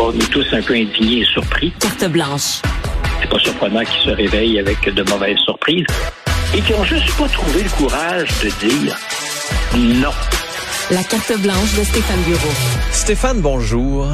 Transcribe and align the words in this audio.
On 0.00 0.12
est 0.12 0.30
tous 0.30 0.46
un 0.52 0.62
peu 0.62 0.74
indignés 0.74 1.22
et 1.22 1.24
surpris. 1.24 1.72
Carte 1.80 2.04
blanche. 2.04 2.62
C'est 3.20 3.28
pas 3.28 3.38
surprenant 3.40 3.80
qu'ils 3.80 4.08
se 4.08 4.14
réveillent 4.14 4.60
avec 4.60 4.88
de 4.94 5.02
mauvaises 5.10 5.38
surprises 5.38 5.86
et 6.54 6.60
qui 6.60 6.72
ont 6.72 6.84
juste 6.84 7.10
pas 7.16 7.26
trouvé 7.26 7.64
le 7.64 7.68
courage 7.70 8.28
de 8.44 8.68
dire 8.68 8.96
non. 9.74 10.12
La 10.92 11.02
carte 11.02 11.32
blanche 11.40 11.74
de 11.76 11.82
Stéphane 11.82 12.20
Bureau. 12.20 12.52
Stéphane, 12.92 13.40
bonjour. 13.40 14.06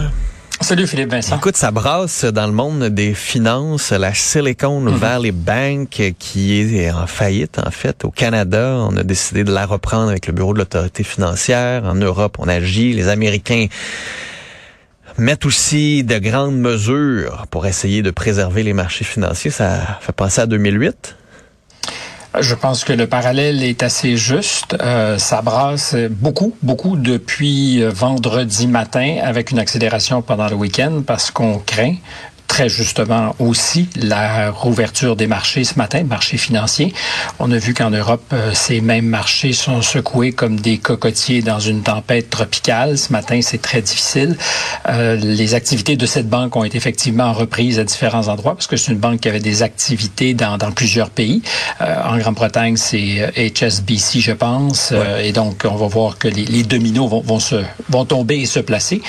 Salut 0.63 0.87
Philippe 0.87 1.11
Vincent. 1.11 1.37
Écoute, 1.37 1.57
ça 1.57 1.71
brasse 1.71 2.25
dans 2.25 2.47
le 2.47 2.55
monde 2.55 2.85
des 2.85 3.13
finances. 3.13 3.91
La 3.91 4.15
Silicon 4.15 4.81
Valley 4.81 5.33
Bank 5.33 6.15
qui 6.19 6.61
est 6.61 6.91
en 6.93 7.07
faillite, 7.07 7.59
en 7.59 7.71
fait, 7.71 8.07
au 8.07 8.11
Canada. 8.11 8.79
On 8.89 8.97
a 8.97 9.03
décidé 9.03 9.45
de 9.45 9.53
la 9.53 9.67
reprendre 9.67 10.09
avec 10.09 10.27
le 10.29 10.33
Bureau 10.33 10.55
de 10.55 10.61
l'autorité 10.61 11.05
financière. 11.05 11.85
En 11.85 11.95
Europe, 11.95 12.37
on 12.39 12.49
agit. 12.49 12.95
Les 12.95 13.09
Américains 13.09 13.67
mettent 15.19 15.47
aussi 15.47 16.05
de 16.05 16.19
grandes 16.19 16.59
mesures 16.59 17.47
pour 17.51 17.67
essayer 17.67 18.03
de 18.03 18.11
préserver 18.11 18.63
les 18.63 18.73
marchés 18.73 19.05
financiers. 19.05 19.51
Ça 19.51 19.99
fait 20.01 20.13
penser 20.13 20.41
à 20.41 20.47
2008. 20.47 21.17
Je 22.41 22.55
pense 22.57 22.83
que 22.83 22.93
le 22.93 23.07
parallèle 23.07 23.63
est 23.63 23.85
assez 23.85 24.17
juste. 24.17 24.77
Euh, 24.81 25.19
ça 25.19 25.41
brasse 25.41 25.95
beaucoup, 26.11 26.57
beaucoup 26.63 26.97
depuis 26.97 27.85
vendredi 27.85 28.67
matin 28.67 29.19
avec 29.23 29.53
une 29.53 29.61
accélération 29.61 30.21
pendant 30.21 30.49
le 30.49 30.57
week-end 30.57 31.03
parce 31.07 31.31
qu'on 31.31 31.59
craint 31.59 31.95
très 32.55 32.69
justement 32.69 33.35
aussi 33.41 33.89
la 33.97 34.53
rouverture 34.53 35.17
des 35.17 35.27
marchés 35.27 35.65
ce 35.65 35.77
matin, 35.77 36.05
marchés 36.05 36.37
financiers. 36.37 36.95
On 37.41 37.51
a 37.51 37.59
vu 37.59 37.75
qu'en 37.75 37.91
Europe, 37.91 38.23
euh, 38.33 38.53
ces 38.55 38.81
mêmes 38.81 39.09
marchés 39.09 39.53
sont 39.53 39.83
secoués 39.83 40.31
comme 40.31 40.61
des 40.61 40.79
cocotiers 40.79 41.43
dans 41.43 41.59
une 41.59 41.83
tempête 41.83 42.31
tropicale. 42.31 42.97
Ce 42.97 43.13
matin, 43.13 43.41
c'est 43.43 43.61
très 43.61 43.83
difficile. 43.83 44.37
Euh, 44.89 45.17
les 45.17 45.55
activités 45.55 45.97
de 45.97 46.07
cette 46.07 46.29
banque 46.29 46.55
ont 46.55 46.63
été 46.63 46.77
effectivement 46.77 47.33
reprises 47.33 47.81
à 47.81 47.83
différents 47.83 48.29
endroits 48.29 48.55
parce 48.55 48.69
que 48.69 48.77
c'est 48.77 48.93
une 48.93 48.99
banque 48.99 49.19
qui 49.19 49.29
avait 49.29 49.41
des 49.41 49.65
activités 49.65 50.33
dans, 50.33 50.57
dans 50.57 50.71
plusieurs 50.71 51.11
pays. 51.11 51.43
Euh, 51.81 52.05
en 52.05 52.19
Grande-Bretagne, 52.19 52.77
c'est 52.77 53.33
HSBC, 53.37 54.21
je 54.21 54.31
pense. 54.31 54.93
et 55.21 55.33
donc, 55.33 55.65
on 55.69 55.75
va 55.75 55.89
voir 55.89 56.19
que 56.19 56.29
les, 56.29 56.45
les 56.45 56.63
dominos 56.63 57.11
vont, 57.11 57.21
vont, 57.21 57.41
se, 57.41 57.57
vont 57.89 58.05
tomber 58.05 58.43
et 58.43 58.47
se 58.47 58.61
placer. 58.61 59.03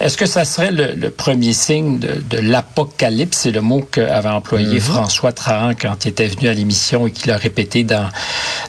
Est-ce 0.00 0.18
que 0.18 0.26
ça 0.26 0.44
serait 0.44 0.70
le, 0.70 0.92
le 0.92 1.08
premier 1.08 1.54
signe 1.54 1.98
de, 1.98 2.22
de 2.28 2.36
l'apocalypse? 2.36 2.89
C'est 3.32 3.50
le 3.50 3.60
mot 3.60 3.80
qu'avait 3.80 4.28
employé 4.28 4.78
-hmm. 4.78 4.80
François 4.80 5.32
Trahan 5.32 5.72
quand 5.80 6.04
il 6.04 6.08
était 6.08 6.26
venu 6.26 6.48
à 6.48 6.54
l'émission 6.54 7.06
et 7.06 7.10
qu'il 7.10 7.30
a 7.30 7.36
répété 7.36 7.84
dans, 7.84 8.08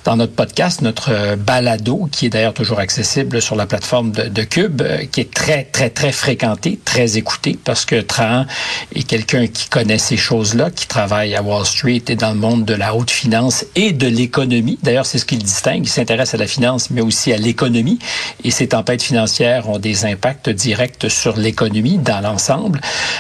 dans 0.06 0.16
notre 0.16 0.34
podcast, 0.34 0.82
notre 0.82 1.36
balado, 1.36 2.08
qui 2.12 2.26
est 2.26 2.30
d'ailleurs 2.30 2.54
toujours 2.54 2.80
accessible 2.80 3.42
sur 3.42 3.56
la 3.56 3.66
plateforme 3.66 4.12
de, 4.12 4.24
de 4.30 4.44
Cube, 4.44 4.82
qui 5.12 5.22
est 5.22 5.34
très, 5.34 5.64
très, 5.66 5.90
très 5.90 6.12
fréquenté, 6.12 6.80
très 6.84 7.18
écouté, 7.18 7.60
parce 7.64 7.86
que 7.86 8.02
Trahan 8.02 8.46
est 8.96 9.04
quelqu'un 9.04 9.48
qui 9.48 9.70
connaît 9.70 9.98
ces 9.98 10.18
choses-là, 10.18 10.70
qui 10.72 10.88
travaille 10.88 11.36
à 11.36 11.42
Wall 11.42 11.66
Street 11.66 12.04
et 12.08 12.16
dans 12.16 12.32
le 12.32 12.40
monde 12.40 12.66
de 12.66 12.74
la 12.74 12.96
haute 12.96 13.12
finance 13.12 13.66
et 13.76 13.92
de 13.92 14.08
l'économie. 14.08 14.78
D'ailleurs, 14.84 15.06
c'est 15.06 15.20
ce 15.20 15.26
qu'il 15.26 15.40
distingue. 15.40 15.84
Il 15.84 15.90
s'intéresse 15.90 16.34
à 16.34 16.38
la 16.38 16.48
finance, 16.48 16.90
mais 16.90 17.02
aussi 17.02 17.34
à 17.34 17.38
l'économie. 17.38 18.00
Et 18.44 18.52
ces 18.52 18.68
tempêtes 18.68 19.04
financières 19.04 19.70
ont 19.70 19.80
des 19.80 20.06
impacts 20.06 20.50
directs 20.50 21.10
sur 21.10 21.38
l'économie 21.38 21.98
dans 21.98 22.22
l'ensemble. 22.22 22.80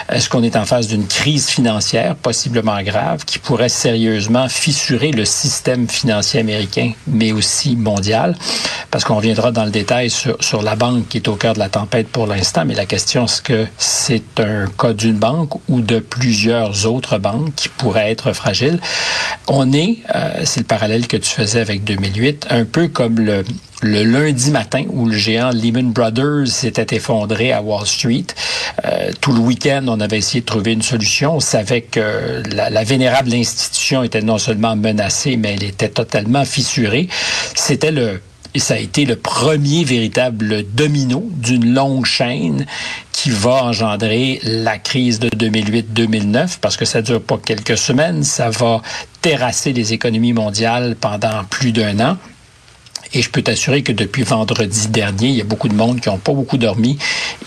Est-ce 0.09 0.29
qu'on 0.29 0.43
est 0.43 0.55
en 0.55 0.65
face 0.65 0.87
d'une 0.91 1.07
crise 1.07 1.47
financière 1.47 2.17
possiblement 2.17 2.81
grave 2.83 3.23
qui 3.23 3.39
pourrait 3.39 3.69
sérieusement 3.69 4.49
fissurer 4.49 5.11
le 5.11 5.23
système 5.23 5.87
financier 5.87 6.41
américain, 6.41 6.91
mais 7.07 7.31
aussi 7.31 7.77
mondial? 7.77 8.35
Parce 8.89 9.05
qu'on 9.05 9.15
reviendra 9.15 9.53
dans 9.53 9.63
le 9.63 9.71
détail 9.71 10.09
sur, 10.09 10.35
sur 10.43 10.61
la 10.61 10.75
banque 10.75 11.07
qui 11.07 11.17
est 11.17 11.29
au 11.29 11.35
cœur 11.35 11.53
de 11.53 11.59
la 11.59 11.69
tempête 11.69 12.09
pour 12.09 12.27
l'instant, 12.27 12.65
mais 12.65 12.73
la 12.73 12.85
question, 12.85 13.23
est-ce 13.23 13.41
que 13.41 13.65
c'est 13.77 14.39
un 14.41 14.65
cas 14.67 14.91
d'une 14.91 15.17
banque 15.17 15.53
ou 15.69 15.79
de 15.79 15.99
plusieurs 15.99 16.85
autres 16.85 17.17
banques 17.19 17.55
qui 17.55 17.69
pourraient 17.69 18.11
être 18.11 18.33
fragiles? 18.33 18.81
On 19.47 19.71
est, 19.71 19.99
euh, 20.13 20.41
c'est 20.43 20.59
le 20.59 20.65
parallèle 20.65 21.07
que 21.07 21.15
tu 21.15 21.29
faisais 21.29 21.61
avec 21.61 21.85
2008, 21.85 22.47
un 22.49 22.65
peu 22.65 22.89
comme 22.89 23.17
le, 23.17 23.45
le 23.81 24.03
lundi 24.03 24.51
matin 24.51 24.85
où 24.89 25.07
le 25.07 25.17
géant 25.17 25.49
Lehman 25.51 25.91
Brothers 25.91 26.47
s'était 26.47 26.95
effondré 26.95 27.51
à 27.51 27.61
Wall 27.61 27.85
Street. 27.85 28.27
Euh, 28.85 29.11
tout 29.19 29.33
le 29.33 29.39
week-end, 29.39 29.85
on 29.87 29.99
avait 29.99 30.19
essayé 30.19 30.41
de 30.41 30.45
trouver 30.45 30.73
une 30.73 30.81
solution. 30.81 31.35
On 31.35 31.39
savait 31.39 31.81
que 31.81 32.43
la, 32.53 32.69
la, 32.69 32.83
vénérable 32.83 33.33
institution 33.33 34.03
était 34.03 34.21
non 34.21 34.37
seulement 34.37 34.75
menacée, 34.75 35.35
mais 35.37 35.53
elle 35.55 35.63
était 35.63 35.89
totalement 35.89 36.45
fissurée. 36.45 37.07
C'était 37.55 37.91
le 37.91 38.21
et 38.53 38.59
ça 38.59 38.73
a 38.73 38.77
été 38.77 39.05
le 39.05 39.15
premier 39.15 39.85
véritable 39.85 40.65
domino 40.73 41.25
d'une 41.31 41.73
longue 41.73 42.05
chaîne 42.05 42.65
qui 43.13 43.29
va 43.29 43.63
engendrer 43.63 44.41
la 44.43 44.77
crise 44.77 45.19
de 45.19 45.29
2008-2009 45.29 46.57
parce 46.59 46.75
que 46.75 46.83
ça 46.83 47.01
dure 47.01 47.21
pas 47.21 47.37
quelques 47.37 47.77
semaines, 47.77 48.23
ça 48.23 48.49
va 48.49 48.81
terrasser 49.21 49.71
les 49.71 49.93
économies 49.93 50.33
mondiales 50.33 50.95
pendant 50.99 51.45
plus 51.49 51.71
d'un 51.71 51.99
an. 52.01 52.17
Et 53.13 53.21
je 53.21 53.29
peux 53.29 53.41
t'assurer 53.41 53.83
que 53.83 53.91
depuis 53.91 54.23
vendredi 54.23 54.87
dernier, 54.87 55.27
il 55.27 55.35
y 55.35 55.41
a 55.41 55.45
beaucoup 55.45 55.67
de 55.67 55.73
monde 55.73 55.99
qui 55.99 56.09
n'ont 56.09 56.17
pas 56.17 56.33
beaucoup 56.33 56.57
dormi 56.57 56.97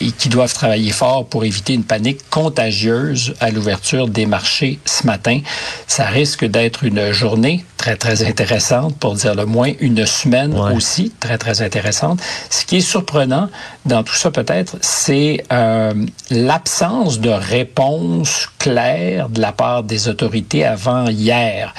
et 0.01 0.11
qui 0.11 0.29
doivent 0.29 0.53
travailler 0.53 0.93
fort 0.93 1.27
pour 1.27 1.45
éviter 1.45 1.75
une 1.75 1.85
panique 1.85 2.21
contagieuse 2.31 3.35
à 3.41 3.51
l'ouverture 3.51 4.09
des 4.09 4.27
marchés 4.27 4.79
ce 4.85 5.07
matin. 5.07 5.41
Ça 5.87 6.07
risque 6.07 6.45
d'être 6.45 6.85
une 6.85 7.13
journée 7.13 7.65
très, 7.85 7.97
très 7.97 8.25
intéressante, 8.27 8.97
pour 8.97 9.15
dire 9.15 9.35
le 9.35 9.45
moins, 9.45 9.73
une 9.79 10.07
semaine 10.07 10.55
ouais. 10.55 10.73
aussi 10.75 11.13
très, 11.21 11.37
très 11.37 11.61
intéressante. 11.61 12.19
Ce 12.49 12.65
qui 12.65 12.77
est 12.77 12.81
surprenant 12.81 13.51
dans 13.85 14.03
tout 14.03 14.15
ça 14.15 14.31
peut-être, 14.31 14.79
c'est 14.81 15.45
euh, 15.53 15.93
l'absence 16.31 17.21
de 17.21 17.29
réponse 17.29 18.49
claire 18.59 19.29
de 19.29 19.39
la 19.39 19.53
part 19.53 19.83
des 19.83 20.09
autorités 20.09 20.65
avant 20.65 21.09
hier. 21.09 21.75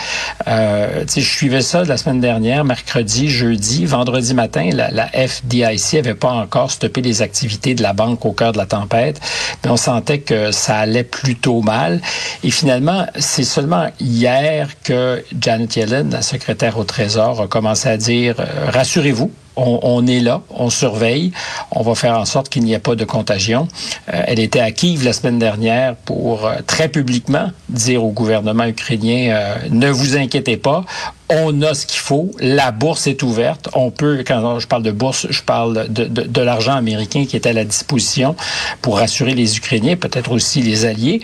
Euh, 0.47 1.05
je 1.07 1.21
suivais 1.21 1.61
ça 1.61 1.83
la 1.83 1.97
semaine 1.97 2.21
dernière, 2.21 2.63
mercredi, 2.65 3.27
jeudi, 3.27 3.87
vendredi 3.87 4.35
matin, 4.35 4.69
la, 4.71 4.91
la 4.91 5.07
FDIC 5.07 5.95
avait 5.95 6.13
pas 6.13 6.33
encore 6.33 6.69
stoppé 6.69 7.01
les 7.01 7.23
activités 7.23 7.73
de 7.73 7.81
la 7.81 7.93
banque 7.93 8.23
au 8.25 8.33
cœur 8.33 8.51
de 8.51 8.59
la 8.59 8.67
tempête, 8.67 9.19
mais 9.63 9.71
on 9.71 9.77
sentait 9.77 10.19
que 10.19 10.51
ça 10.51 10.77
allait 10.77 11.03
plutôt 11.03 11.63
mal. 11.63 11.99
Et 12.43 12.51
finalement, 12.51 13.07
c'est 13.17 13.43
seulement 13.43 13.87
hier 13.99 14.69
que 14.83 15.23
Janet 15.41 15.75
Yellen, 15.75 15.94
la 16.03 16.21
secrétaire 16.21 16.77
au 16.77 16.83
Trésor, 16.83 17.41
a 17.41 17.47
commencé 17.47 17.89
à 17.89 17.97
dire 17.97 18.35
euh, 18.39 18.69
rassurez-vous, 18.71 19.31
on, 19.55 19.79
on, 19.83 20.07
est 20.07 20.19
là, 20.19 20.41
on 20.49 20.69
surveille, 20.69 21.31
on 21.71 21.81
va 21.83 21.95
faire 21.95 22.17
en 22.17 22.25
sorte 22.25 22.49
qu'il 22.49 22.63
n'y 22.63 22.73
ait 22.73 22.79
pas 22.79 22.95
de 22.95 23.05
contagion. 23.05 23.67
Euh, 24.13 24.21
elle 24.27 24.39
était 24.39 24.59
à 24.59 24.71
Kiev 24.71 25.03
la 25.03 25.13
semaine 25.13 25.39
dernière 25.39 25.95
pour 25.95 26.45
euh, 26.45 26.55
très 26.65 26.89
publiquement 26.89 27.51
dire 27.69 28.03
au 28.03 28.11
gouvernement 28.11 28.65
ukrainien 28.65 29.33
euh, 29.33 29.55
ne 29.69 29.89
vous 29.89 30.17
inquiétez 30.17 30.57
pas, 30.57 30.85
on 31.29 31.61
a 31.63 31.73
ce 31.73 31.87
qu'il 31.87 31.99
faut, 31.99 32.29
la 32.39 32.71
bourse 32.71 33.07
est 33.07 33.23
ouverte, 33.23 33.69
on 33.73 33.89
peut, 33.89 34.23
quand 34.25 34.59
je 34.59 34.67
parle 34.67 34.83
de 34.83 34.91
bourse, 34.91 35.25
je 35.29 35.41
parle 35.41 35.87
de, 35.89 36.05
de, 36.05 36.21
de 36.21 36.41
l'argent 36.41 36.75
américain 36.75 37.25
qui 37.27 37.35
est 37.35 37.47
à 37.47 37.53
la 37.53 37.63
disposition 37.63 38.35
pour 38.83 38.99
rassurer 38.99 39.33
les 39.33 39.57
Ukrainiens, 39.57 39.95
peut-être 39.95 40.31
aussi 40.31 40.61
les 40.61 40.85
alliés. 40.85 41.21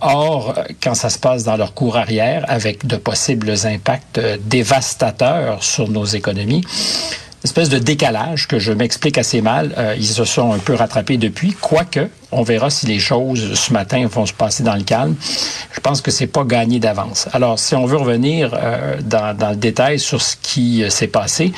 or, 0.00 0.54
quand 0.82 0.94
ça 0.94 1.08
se 1.08 1.20
passe 1.20 1.44
dans 1.44 1.56
leur 1.56 1.72
cours 1.72 1.96
arrière, 1.96 2.44
avec 2.48 2.84
de 2.84 2.96
possibles 2.96 3.52
impacts 3.64 4.20
dévastateurs 4.44 5.62
sur 5.62 5.88
nos 5.88 6.04
économies, 6.04 6.62
espèce 7.44 7.68
de 7.68 7.78
décalage 7.78 8.48
que 8.48 8.58
je 8.58 8.72
m'explique 8.72 9.18
assez 9.18 9.40
mal. 9.40 9.74
Euh, 9.76 9.94
ils 9.96 10.06
se 10.06 10.24
sont 10.24 10.52
un 10.52 10.58
peu 10.58 10.74
rattrapés 10.74 11.16
depuis, 11.16 11.52
quoique 11.52 12.08
on 12.32 12.42
verra 12.42 12.70
si 12.70 12.86
les 12.86 12.98
choses 12.98 13.54
ce 13.54 13.72
matin 13.72 14.06
vont 14.06 14.26
se 14.26 14.32
passer 14.32 14.62
dans 14.62 14.74
le 14.74 14.82
calme. 14.82 15.14
Je 15.72 15.80
pense 15.80 16.00
que 16.00 16.10
c'est 16.10 16.26
pas 16.26 16.44
gagné 16.44 16.80
d'avance. 16.80 17.28
Alors, 17.32 17.58
si 17.58 17.74
on 17.74 17.86
veut 17.86 17.96
revenir 17.96 18.50
euh, 18.54 18.96
dans, 19.02 19.36
dans, 19.36 19.50
le 19.50 19.56
détail 19.56 19.98
sur 19.98 20.20
ce 20.20 20.36
qui 20.40 20.82
euh, 20.82 20.90
s'est 20.90 21.06
passé, 21.06 21.52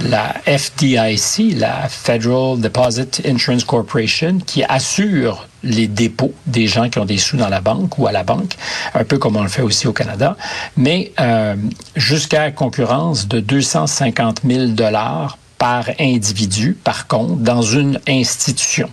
la 0.00 0.34
FDIC, 0.46 1.56
la 1.56 1.88
Federal 1.88 2.60
Deposit 2.60 3.22
Insurance 3.26 3.64
Corporation, 3.64 4.38
qui 4.44 4.62
assure 4.64 5.46
les 5.64 5.88
dépôts 5.88 6.32
des 6.46 6.66
gens 6.66 6.88
qui 6.88 6.98
ont 6.98 7.04
des 7.04 7.18
sous 7.18 7.36
dans 7.36 7.48
la 7.48 7.60
banque 7.60 7.98
ou 7.98 8.06
à 8.06 8.12
la 8.12 8.22
banque, 8.22 8.54
un 8.94 9.04
peu 9.04 9.18
comme 9.18 9.36
on 9.36 9.42
le 9.42 9.48
fait 9.48 9.62
aussi 9.62 9.86
au 9.86 9.92
Canada, 9.92 10.36
mais 10.76 11.12
euh, 11.20 11.56
jusqu'à 11.96 12.50
concurrence 12.52 13.26
de 13.26 13.40
250 13.40 14.42
000 14.46 14.66
dollars 14.68 15.38
par 15.58 15.90
individu, 15.98 16.76
par 16.82 17.06
compte, 17.06 17.42
dans 17.42 17.62
une 17.62 18.00
institution. 18.08 18.88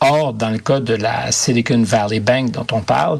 Or, 0.00 0.34
dans 0.34 0.50
le 0.50 0.58
cas 0.58 0.80
de 0.80 0.94
la 0.94 1.32
Silicon 1.32 1.82
Valley 1.82 2.20
Bank 2.20 2.50
dont 2.50 2.66
on 2.72 2.80
parle, 2.80 3.18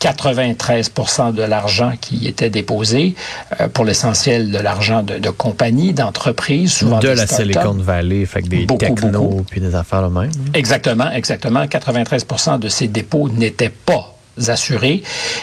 93% 0.00 1.32
de 1.32 1.42
l'argent 1.42 1.92
qui 1.98 2.26
était 2.26 2.50
déposé, 2.50 3.14
euh, 3.60 3.68
pour 3.68 3.84
l'essentiel 3.84 4.50
de 4.50 4.58
l'argent 4.58 5.02
de, 5.02 5.18
de 5.18 5.30
compagnies, 5.30 5.94
d'entreprises, 5.94 6.74
souvent 6.74 6.98
de 6.98 7.08
des 7.08 7.14
la. 7.14 7.26
Silicon 7.26 7.72
Valley, 7.74 8.26
fait 8.26 8.42
que 8.42 8.48
des 8.48 8.66
Beaucoup, 8.66 8.80
technos 8.80 9.10
beaucoup. 9.12 9.44
puis 9.44 9.60
des 9.60 9.74
affaires 9.74 10.08
de 10.08 10.18
même. 10.18 10.30
Exactement, 10.52 11.10
exactement. 11.10 11.64
93% 11.64 12.58
de 12.58 12.68
ces 12.68 12.88
dépôts 12.88 13.28
n'étaient 13.30 13.70
pas 13.70 14.14
assurés 14.48 15.02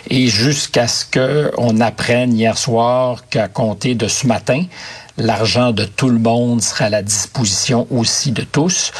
et 0.09 0.27
jusqu'à 0.27 0.87
ce 0.87 1.05
qu'on 1.05 1.79
apprenne 1.79 2.33
hier 2.33 2.57
soir 2.57 3.23
qu'à 3.29 3.47
compter 3.47 3.95
de 3.95 4.07
ce 4.07 4.27
matin, 4.27 4.63
l'argent 5.17 5.71
de 5.71 5.83
tout 5.83 6.09
le 6.09 6.19
monde 6.19 6.61
sera 6.61 6.85
à 6.85 6.89
la 6.89 7.01
disposition 7.01 7.87
aussi 7.91 8.31
de 8.31 8.43
tous. 8.43 8.91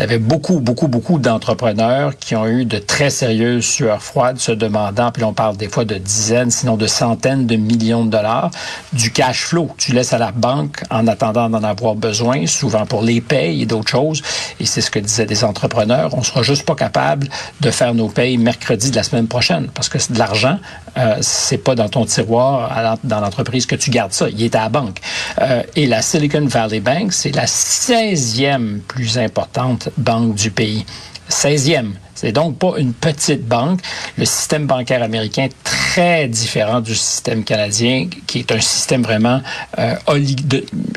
Tu 0.00 0.04
avais 0.04 0.18
beaucoup, 0.18 0.60
beaucoup, 0.60 0.88
beaucoup 0.88 1.18
d'entrepreneurs 1.18 2.16
qui 2.16 2.34
ont 2.34 2.46
eu 2.46 2.64
de 2.64 2.78
très 2.78 3.10
sérieuses 3.10 3.66
sueurs 3.66 4.02
froides 4.02 4.38
se 4.38 4.50
demandant, 4.50 5.12
puis 5.12 5.24
on 5.24 5.34
parle 5.34 5.58
des 5.58 5.68
fois 5.68 5.84
de 5.84 5.96
dizaines, 5.96 6.50
sinon 6.50 6.78
de 6.78 6.86
centaines 6.86 7.46
de 7.46 7.56
millions 7.56 8.06
de 8.06 8.10
dollars, 8.10 8.50
du 8.94 9.12
cash 9.12 9.44
flow. 9.44 9.68
Tu 9.76 9.92
laisses 9.92 10.14
à 10.14 10.18
la 10.18 10.32
banque 10.32 10.84
en 10.88 11.06
attendant 11.06 11.50
d'en 11.50 11.62
avoir 11.62 11.96
besoin, 11.96 12.46
souvent 12.46 12.86
pour 12.86 13.02
les 13.02 13.20
payes 13.20 13.60
et 13.60 13.66
d'autres 13.66 13.90
choses. 13.90 14.22
Et 14.58 14.64
c'est 14.64 14.80
ce 14.80 14.90
que 14.90 14.98
disaient 14.98 15.26
des 15.26 15.44
entrepreneurs. 15.44 16.14
On 16.16 16.22
sera 16.22 16.42
juste 16.42 16.64
pas 16.64 16.76
capable 16.76 17.28
de 17.60 17.70
faire 17.70 17.92
nos 17.92 18.08
payes 18.08 18.38
mercredi 18.38 18.90
de 18.90 18.96
la 18.96 19.02
semaine 19.02 19.28
prochaine 19.28 19.68
parce 19.74 19.90
que 19.90 19.98
c'est 19.98 20.14
de 20.14 20.18
l'argent, 20.18 20.58
euh, 20.96 21.18
c'est 21.20 21.58
pas 21.58 21.74
dans 21.74 21.90
ton 21.90 22.06
tiroir 22.06 22.96
dans 23.04 23.20
l'entreprise 23.20 23.66
que 23.66 23.76
tu 23.76 23.90
gardes 23.90 24.14
ça. 24.14 24.30
Il 24.30 24.42
est 24.42 24.54
à 24.54 24.60
la 24.60 24.68
banque. 24.70 24.98
Euh, 25.42 25.62
et 25.76 25.86
la 25.86 26.00
Silicon 26.00 26.46
Valley 26.46 26.80
Bank, 26.80 27.12
c'est 27.12 27.36
la 27.36 27.44
16e 27.44 28.80
plus 28.80 29.18
importante 29.18 29.89
banque 29.98 30.34
du 30.34 30.50
pays. 30.50 30.84
16e. 31.30 31.92
C'est 32.16 32.32
donc 32.32 32.58
pas 32.58 32.72
une 32.76 32.92
petite 32.92 33.46
banque. 33.46 33.80
Le 34.18 34.24
système 34.24 34.66
bancaire 34.66 35.02
américain 35.02 35.44
est 35.44 35.54
très 35.64 36.26
différent 36.26 36.80
du 36.80 36.94
système 36.94 37.44
canadien, 37.44 38.08
qui 38.26 38.40
est 38.40 38.52
un 38.52 38.60
système 38.60 39.02
vraiment 39.02 39.40
euh, 39.78 39.94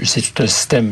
c'est 0.03 0.41
un 0.41 0.47
système 0.47 0.91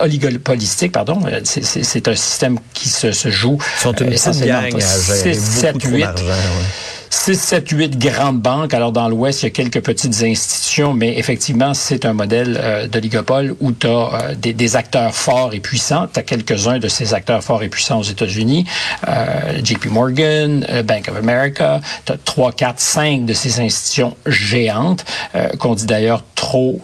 oligopolistique, 0.00 0.92
pardon. 0.92 1.20
C'est- 1.44 2.08
un 2.08 2.14
système 2.14 2.58
qui 2.74 2.88
se, 2.88 3.12
se 3.12 3.30
joue 3.30 3.58
Ils 3.78 3.80
sont 3.82 3.92
une 3.92 4.08
euh, 4.08 4.12
essentiellement 4.12 4.60
gang 4.62 4.74
entre 4.74 4.84
à 4.84 5.14
gérer 5.14 5.34
6, 5.34 5.40
beaucoup 5.40 5.60
7, 5.60 5.78
trop 5.78 5.88
8 5.90 6.00
d'argent. 6.00 6.24
ouais. 6.24 6.97
6, 7.10 7.40
7, 7.40 7.70
8 7.70 7.98
grandes 7.98 8.40
banques. 8.40 8.74
Alors, 8.74 8.92
dans 8.92 9.08
l'Ouest, 9.08 9.42
il 9.42 9.46
y 9.46 9.48
a 9.48 9.50
quelques 9.50 9.82
petites 9.82 10.22
institutions, 10.22 10.94
mais 10.94 11.18
effectivement, 11.18 11.74
c'est 11.74 12.04
un 12.04 12.12
modèle 12.12 12.58
euh, 12.60 12.86
d'oligopole 12.86 13.54
où 13.60 13.72
tu 13.72 13.86
as 13.86 14.34
des, 14.36 14.52
des 14.52 14.76
acteurs 14.76 15.14
forts 15.14 15.54
et 15.54 15.60
puissants. 15.60 16.06
Tu 16.12 16.20
as 16.20 16.22
quelques-uns 16.22 16.78
de 16.78 16.88
ces 16.88 17.14
acteurs 17.14 17.42
forts 17.42 17.62
et 17.62 17.68
puissants 17.68 18.00
aux 18.00 18.04
États-Unis. 18.04 18.64
Euh, 19.06 19.60
JP 19.64 19.86
Morgan, 19.86 20.66
euh, 20.68 20.82
Bank 20.82 21.08
of 21.08 21.16
America. 21.16 21.80
Tu 22.04 22.12
as 22.12 22.16
3, 22.16 22.52
4, 22.52 22.80
5 22.80 23.24
de 23.24 23.32
ces 23.32 23.60
institutions 23.60 24.16
géantes 24.26 25.04
euh, 25.34 25.48
qu'on 25.58 25.74
dit 25.74 25.86
d'ailleurs 25.86 26.22
trop, 26.34 26.80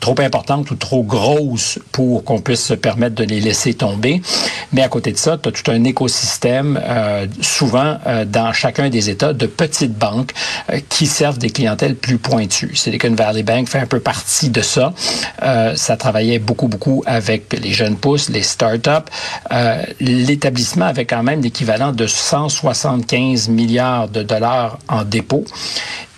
trop 0.00 0.20
importantes 0.20 0.70
ou 0.70 0.76
trop 0.76 1.02
grosses 1.02 1.78
pour 1.92 2.24
qu'on 2.24 2.40
puisse 2.40 2.64
se 2.64 2.74
permettre 2.74 3.14
de 3.14 3.24
les 3.24 3.40
laisser 3.40 3.74
tomber. 3.74 4.22
Mais 4.74 4.82
à 4.82 4.88
côté 4.88 5.12
de 5.12 5.16
ça, 5.16 5.38
tu 5.40 5.48
as 5.48 5.52
tout 5.52 5.70
un 5.70 5.84
écosystème, 5.84 6.80
euh, 6.82 7.26
souvent 7.40 7.96
euh, 8.06 8.24
dans 8.24 8.52
chacun 8.52 8.90
des 8.90 9.08
États, 9.08 9.32
de 9.32 9.46
petites 9.46 9.96
banques 9.96 10.32
euh, 10.70 10.80
qui 10.88 11.06
servent 11.06 11.38
des 11.38 11.50
clientèles 11.50 11.94
plus 11.94 12.18
pointues. 12.18 12.74
Silicon 12.74 13.14
Valley 13.14 13.44
Bank 13.44 13.68
fait 13.68 13.78
un 13.78 13.86
peu 13.86 14.00
partie 14.00 14.50
de 14.50 14.62
ça. 14.62 14.92
Euh, 15.44 15.76
ça 15.76 15.96
travaillait 15.96 16.40
beaucoup, 16.40 16.66
beaucoup 16.66 17.04
avec 17.06 17.52
les 17.52 17.72
jeunes 17.72 17.96
pousses, 17.96 18.28
les 18.30 18.42
startups. 18.42 18.90
Euh, 19.52 19.82
L'établissement 20.00 20.86
avait 20.86 21.04
quand 21.04 21.22
même 21.22 21.40
l'équivalent 21.40 21.92
de 21.92 22.08
175 22.08 23.48
milliards 23.48 24.08
de 24.08 24.24
dollars 24.24 24.80
en 24.88 25.04
dépôt. 25.04 25.44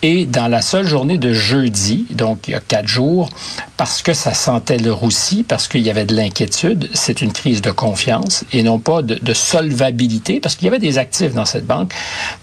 Et 0.02 0.26
dans 0.26 0.48
la 0.48 0.60
seule 0.60 0.86
journée 0.86 1.18
de 1.18 1.32
jeudi, 1.32 2.06
donc 2.10 2.48
il 2.48 2.50
y 2.52 2.54
a 2.54 2.60
quatre 2.60 2.86
jours, 2.86 3.30
parce 3.76 4.02
que 4.02 4.12
ça 4.12 4.34
sentait 4.34 4.76
le 4.76 4.92
roussi, 4.92 5.42
parce 5.42 5.68
qu'il 5.68 5.80
y 5.80 5.90
avait 5.90 6.04
de 6.04 6.14
l'inquiétude, 6.14 6.90
c'est 6.92 7.22
une 7.22 7.32
crise 7.32 7.62
de 7.62 7.70
confiance 7.70 8.44
et 8.52 8.62
non 8.62 8.78
pas 8.78 9.02
de, 9.02 9.14
de 9.14 9.34
solvabilité, 9.34 10.38
parce 10.38 10.54
qu'il 10.54 10.66
y 10.66 10.68
avait 10.68 10.78
des 10.78 10.98
actifs 10.98 11.32
dans 11.32 11.46
cette 11.46 11.66
banque, 11.66 11.92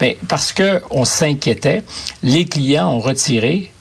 mais 0.01 0.17
parce 0.27 0.51
que 0.51 0.81
on 0.89 1.05
s'inquiétait, 1.05 1.83
les 2.23 2.45
clients 2.45 2.91
ont 2.91 2.99
retiré 2.99 3.71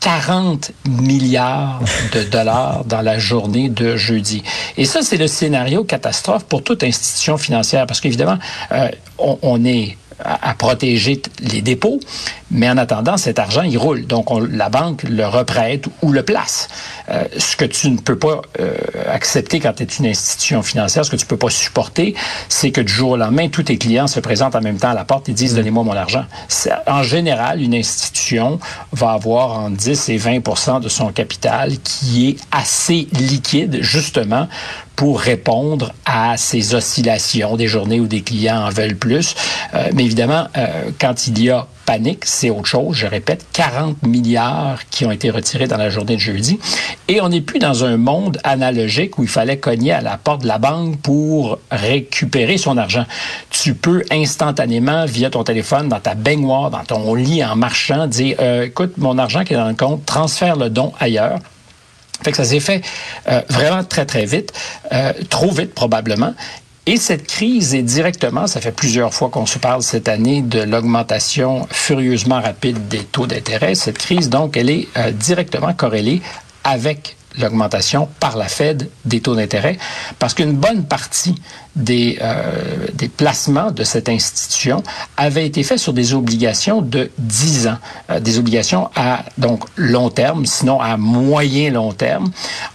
40 0.00 0.72
milliards 0.88 1.80
de 2.12 2.24
dollars 2.30 2.84
dans 2.84 3.02
la 3.02 3.18
journée 3.18 3.68
de 3.68 3.96
jeudi. 3.96 4.42
Et 4.76 4.84
ça, 4.84 5.02
c'est 5.02 5.16
le 5.16 5.28
scénario 5.28 5.84
catastrophe 5.84 6.44
pour 6.44 6.64
toute 6.64 6.82
institution 6.82 7.38
financière, 7.38 7.86
parce 7.86 8.00
qu'évidemment, 8.00 8.38
euh, 8.72 8.88
on, 9.18 9.38
on 9.42 9.64
est 9.64 9.96
à, 10.24 10.50
à 10.50 10.54
protéger 10.54 11.20
les 11.40 11.62
dépôts, 11.62 12.00
mais 12.50 12.68
en 12.68 12.76
attendant, 12.76 13.16
cet 13.16 13.38
argent, 13.38 13.62
il 13.62 13.78
roule. 13.78 14.06
Donc, 14.06 14.30
on- 14.30 14.40
la 14.40 14.68
banque 14.68 15.02
le 15.04 15.26
reprête 15.26 15.86
ou 16.02 16.12
le 16.12 16.22
place. 16.22 16.68
Euh, 17.10 17.24
ce 17.38 17.56
que 17.56 17.64
tu 17.64 17.90
ne 17.90 17.98
peux 17.98 18.18
pas 18.18 18.42
euh, 18.60 18.74
accepter 19.10 19.58
quand 19.60 19.72
tu 19.74 19.82
es 19.82 19.86
une 19.86 20.06
institution 20.06 20.62
financière, 20.62 21.04
ce 21.04 21.10
que 21.10 21.16
tu 21.16 21.26
peux 21.26 21.36
pas 21.36 21.50
supporter, 21.50 22.14
c'est 22.48 22.70
que 22.70 22.80
du 22.80 22.92
jour 22.92 23.10
au 23.12 23.16
lendemain, 23.16 23.48
tous 23.48 23.64
tes 23.64 23.78
clients 23.78 24.06
se 24.06 24.20
présentent 24.20 24.54
en 24.54 24.60
même 24.60 24.78
temps 24.78 24.90
à 24.90 24.94
la 24.94 25.04
porte 25.04 25.28
et 25.28 25.32
disent, 25.32 25.54
donnez-moi 25.54 25.82
mon 25.84 25.96
argent. 25.96 26.24
En 26.86 27.02
général, 27.02 27.60
une 27.62 27.74
institution 27.74 28.58
va 28.92 29.12
avoir 29.12 29.58
entre 29.58 29.76
10 29.76 30.08
et 30.10 30.18
20% 30.18 30.80
de 30.80 30.88
son 30.88 31.10
capital 31.12 31.72
qui 31.82 32.28
est 32.30 32.36
assez 32.50 33.08
liquide, 33.12 33.78
justement, 33.82 34.48
pour 35.02 35.18
répondre 35.18 35.92
à 36.06 36.36
ces 36.36 36.76
oscillations 36.76 37.56
des 37.56 37.66
journées 37.66 37.98
où 37.98 38.06
des 38.06 38.20
clients 38.20 38.66
en 38.66 38.68
veulent 38.68 38.94
plus. 38.94 39.34
Euh, 39.74 39.90
mais 39.94 40.04
évidemment, 40.04 40.46
euh, 40.56 40.92
quand 41.00 41.26
il 41.26 41.42
y 41.42 41.50
a 41.50 41.66
panique, 41.86 42.24
c'est 42.24 42.50
autre 42.50 42.68
chose. 42.68 42.94
Je 42.94 43.08
répète, 43.08 43.44
40 43.52 44.00
milliards 44.06 44.78
qui 44.90 45.04
ont 45.04 45.10
été 45.10 45.28
retirés 45.30 45.66
dans 45.66 45.76
la 45.76 45.90
journée 45.90 46.14
de 46.14 46.20
jeudi. 46.20 46.60
Et 47.08 47.20
on 47.20 47.30
n'est 47.30 47.40
plus 47.40 47.58
dans 47.58 47.84
un 47.84 47.96
monde 47.96 48.38
analogique 48.44 49.18
où 49.18 49.24
il 49.24 49.28
fallait 49.28 49.56
cogner 49.56 49.90
à 49.90 50.02
la 50.02 50.18
porte 50.18 50.42
de 50.42 50.46
la 50.46 50.58
banque 50.58 51.00
pour 51.00 51.58
récupérer 51.72 52.56
son 52.56 52.76
argent. 52.76 53.04
Tu 53.50 53.74
peux 53.74 54.04
instantanément, 54.12 55.04
via 55.06 55.30
ton 55.30 55.42
téléphone, 55.42 55.88
dans 55.88 55.98
ta 55.98 56.14
baignoire, 56.14 56.70
dans 56.70 56.84
ton 56.84 57.16
lit, 57.16 57.44
en 57.44 57.56
marchant, 57.56 58.06
dire, 58.06 58.36
euh, 58.40 58.66
écoute, 58.66 58.98
mon 58.98 59.18
argent 59.18 59.42
qui 59.42 59.54
est 59.54 59.56
dans 59.56 59.66
le 59.66 59.74
compte, 59.74 60.06
transfère 60.06 60.54
le 60.54 60.70
don 60.70 60.92
ailleurs. 61.00 61.40
Fait 62.24 62.34
ça 62.34 62.44
s'est 62.44 62.60
fait 62.60 62.82
euh, 63.28 63.40
vraiment 63.48 63.84
très, 63.84 64.06
très 64.06 64.24
vite, 64.24 64.52
euh, 64.92 65.12
trop 65.28 65.50
vite 65.50 65.74
probablement. 65.74 66.34
Et 66.84 66.96
cette 66.96 67.28
crise 67.28 67.76
est 67.76 67.82
directement, 67.82 68.48
ça 68.48 68.60
fait 68.60 68.72
plusieurs 68.72 69.14
fois 69.14 69.28
qu'on 69.28 69.46
se 69.46 69.60
parle 69.60 69.82
cette 69.82 70.08
année 70.08 70.42
de 70.42 70.60
l'augmentation 70.60 71.68
furieusement 71.70 72.40
rapide 72.40 72.88
des 72.88 73.04
taux 73.04 73.28
d'intérêt. 73.28 73.76
Cette 73.76 73.98
crise, 73.98 74.28
donc, 74.28 74.56
elle 74.56 74.68
est 74.68 74.88
euh, 74.96 75.12
directement 75.12 75.72
corrélée 75.74 76.22
avec 76.64 77.16
l'augmentation 77.38 78.08
par 78.20 78.36
la 78.36 78.46
Fed 78.48 78.88
des 79.04 79.20
taux 79.20 79.34
d'intérêt, 79.34 79.78
parce 80.18 80.34
qu'une 80.34 80.52
bonne 80.52 80.84
partie 80.84 81.34
des, 81.76 82.18
euh, 82.20 82.86
des 82.94 83.08
placements 83.08 83.70
de 83.70 83.84
cette 83.84 84.08
institution 84.08 84.82
avait 85.16 85.46
été 85.46 85.62
fait 85.62 85.78
sur 85.78 85.92
des 85.92 86.14
obligations 86.14 86.82
de 86.82 87.10
10 87.18 87.68
ans, 87.68 87.78
euh, 88.10 88.20
des 88.20 88.38
obligations 88.38 88.90
à 88.94 89.24
donc 89.38 89.64
long 89.76 90.10
terme, 90.10 90.44
sinon 90.46 90.80
à 90.80 90.96
moyen 90.96 91.70
long 91.70 91.92
terme, 91.92 92.30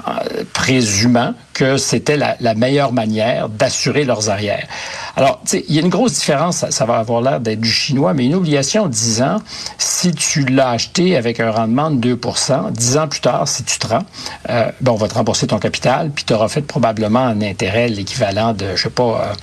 euh, 0.08 0.44
présumant 0.54 1.34
que 1.58 1.78
c'était 1.78 2.18
la, 2.18 2.38
la 2.40 2.54
meilleure 2.54 2.94
manière 2.94 3.50
d'assurer 3.50 4.04
leurs 4.04 4.30
arrières. 4.30 4.68
Alors, 5.16 5.42
il 5.52 5.74
y 5.74 5.80
a 5.80 5.82
une 5.82 5.90
grosse 5.90 6.14
différence, 6.14 6.58
ça, 6.58 6.70
ça 6.70 6.86
va 6.86 6.98
avoir 6.98 7.20
l'air 7.22 7.40
d'être 7.40 7.60
du 7.60 7.72
chinois, 7.72 8.14
mais 8.14 8.28
une 8.28 8.36
obligation 8.36 8.86
de 8.86 8.92
10 8.92 9.22
ans, 9.24 9.38
si 9.80 10.12
tu 10.12 10.46
l'as 10.46 10.70
acheté 10.70 11.18
avec 11.18 11.40
un 11.40 11.50
rendement 11.50 11.90
de 11.90 12.16
2% 12.16 12.72
10 12.72 12.98
ans 12.98 13.08
plus 13.08 13.22
tard, 13.22 13.48
si 13.48 13.64
tu 13.64 13.80
te 13.80 13.88
rends, 13.88 14.04
euh, 14.52 14.70
ben, 14.82 14.92
on 14.92 14.98
va 14.98 15.08
te 15.08 15.16
rembourser 15.16 15.48
ton 15.48 15.58
capital, 15.58 16.12
puis 16.12 16.26
tu 16.26 16.34
auras 16.34 16.48
fait 16.48 16.62
probablement 16.62 17.26
un 17.26 17.42
intérêt 17.42 17.88
l'équivalent 17.88 18.54
de, 18.54 18.76
je 18.76 18.84
sais 18.84 18.90
pas, 18.92 19.04
euh, 19.32 19.34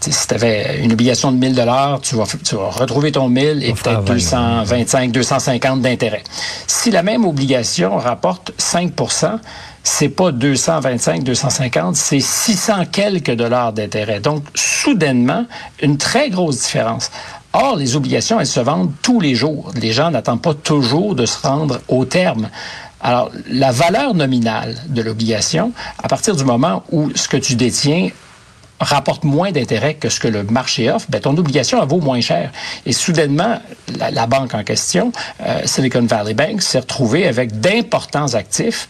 si 0.00 0.26
tu 0.26 0.34
avais 0.34 0.78
une 0.82 0.92
obligation 0.94 1.30
de 1.30 1.36
1000 1.36 1.54
dollars, 1.54 2.00
tu 2.00 2.14
vas, 2.14 2.24
tu 2.42 2.56
vas 2.56 2.70
retrouver 2.70 3.12
ton 3.12 3.28
1000 3.28 3.62
et 3.64 3.74
peut-être 3.74 4.02
225, 4.04 5.12
250 5.12 5.82
d'intérêt. 5.82 6.22
Si 6.66 6.90
la 6.90 7.02
même 7.02 7.26
obligation 7.26 7.98
rapporte 7.98 8.52
5 8.56 8.92
c'est 9.84 10.08
pas 10.08 10.32
225, 10.32 11.22
250, 11.22 11.94
c'est 11.94 12.18
600 12.18 12.86
quelques 12.90 13.30
dollars 13.30 13.74
d'intérêt. 13.74 14.18
Donc, 14.18 14.44
soudainement, 14.54 15.44
une 15.82 15.98
très 15.98 16.30
grosse 16.30 16.62
différence. 16.62 17.10
Or, 17.52 17.76
les 17.76 17.94
obligations, 17.94 18.40
elles 18.40 18.46
se 18.46 18.60
vendent 18.60 18.92
tous 19.02 19.20
les 19.20 19.34
jours. 19.34 19.70
Les 19.80 19.92
gens 19.92 20.10
n'attendent 20.10 20.42
pas 20.42 20.54
toujours 20.54 21.14
de 21.14 21.26
se 21.26 21.46
rendre 21.46 21.80
au 21.88 22.06
terme. 22.06 22.48
Alors, 23.00 23.30
la 23.48 23.70
valeur 23.70 24.14
nominale 24.14 24.74
de 24.88 25.02
l'obligation, 25.02 25.72
à 26.02 26.08
partir 26.08 26.34
du 26.34 26.44
moment 26.44 26.82
où 26.90 27.10
ce 27.14 27.28
que 27.28 27.36
tu 27.36 27.54
détiens 27.54 28.08
rapporte 28.80 29.24
moins 29.24 29.52
d'intérêt 29.52 29.94
que 29.94 30.08
ce 30.08 30.20
que 30.20 30.28
le 30.28 30.42
marché 30.44 30.90
offre, 30.90 31.06
ben, 31.08 31.20
ton 31.20 31.36
obligation 31.36 31.80
elle 31.82 31.88
vaut 31.88 32.00
moins 32.00 32.20
cher. 32.20 32.50
Et 32.86 32.92
soudainement, 32.92 33.60
la, 33.98 34.10
la 34.10 34.26
banque 34.26 34.54
en 34.54 34.64
question, 34.64 35.12
euh, 35.42 35.60
Silicon 35.64 36.06
Valley 36.06 36.34
Bank, 36.34 36.62
s'est 36.62 36.80
retrouvée 36.80 37.26
avec 37.26 37.60
d'importants 37.60 38.34
actifs 38.34 38.88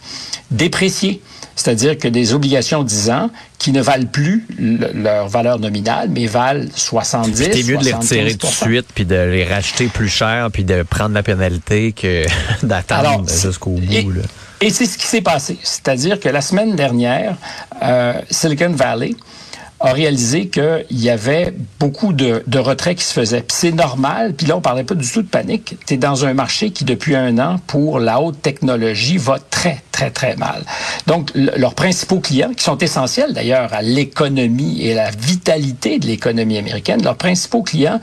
dépréciés. 0.51 1.21
C'est-à-dire 1.55 1.97
que 1.97 2.07
des 2.07 2.33
obligations 2.33 2.83
10 2.83 3.09
ans 3.11 3.29
qui 3.57 3.71
ne 3.71 3.81
valent 3.81 4.07
plus 4.07 4.45
leur 4.59 5.29
valeur 5.29 5.57
nominale, 5.57 6.09
mais 6.09 6.27
valent 6.27 6.65
70, 6.75 7.35
C'est 7.35 7.63
mieux 7.63 7.77
de 7.77 7.83
les 7.83 7.93
retirer 7.93 8.35
tout 8.35 8.47
de 8.47 8.51
suite, 8.51 8.87
puis 8.93 9.05
de 9.05 9.15
les 9.15 9.45
racheter 9.45 9.87
plus 9.87 10.09
cher, 10.09 10.49
puis 10.51 10.65
de 10.65 10.83
prendre 10.83 11.15
la 11.15 11.23
pénalité 11.23 11.93
que 11.93 12.25
d'attendre 12.63 13.29
jusqu'au 13.29 13.71
bout. 13.71 14.13
Et 14.61 14.69
c'est 14.69 14.85
ce 14.85 14.97
qui 14.97 15.05
s'est 15.05 15.21
passé. 15.21 15.57
C'est-à-dire 15.63 16.19
que 16.19 16.29
la 16.29 16.41
semaine 16.41 16.75
dernière, 16.75 17.35
euh, 17.81 18.13
Silicon 18.29 18.71
Valley 18.71 19.15
a 19.85 19.93
réalisé 19.93 20.47
qu'il 20.47 20.85
y 20.91 21.09
avait 21.09 21.53
beaucoup 21.79 22.11
de, 22.11 22.43
de 22.47 22.59
retraits 22.59 22.97
qui 22.97 23.03
se 23.03 23.13
faisaient. 23.13 23.45
C'est 23.49 23.71
normal, 23.71 24.33
puis 24.33 24.47
là, 24.47 24.57
on 24.57 24.61
parlait 24.61 24.83
pas 24.83 24.95
du 24.95 25.09
tout 25.09 25.21
de 25.21 25.27
panique. 25.27 25.75
Tu 25.85 25.93
es 25.93 25.97
dans 25.97 26.25
un 26.25 26.33
marché 26.33 26.71
qui, 26.71 26.85
depuis 26.85 27.15
un 27.15 27.37
an, 27.37 27.59
pour 27.67 27.99
la 27.99 28.19
haute 28.19 28.41
technologie, 28.41 29.17
va 29.17 29.37
très, 29.37 29.83
très, 29.91 30.09
très 30.09 30.35
mal. 30.37 30.63
Donc, 31.05 31.29
leurs 31.35 31.75
principaux 31.75 32.19
clients, 32.19 32.51
qui 32.55 32.63
sont 32.63 32.79
essentiels 32.79 33.33
d'ailleurs 33.33 33.73
à 33.73 33.81
l'économie 33.81 34.81
et 34.81 34.93
à 34.93 35.05
la 35.05 35.11
vitalité 35.11 35.99
de 35.99 36.07
l'économie 36.07 36.57
américaine, 36.57 37.03
leurs 37.03 37.17
principaux 37.17 37.61
clients 37.61 38.01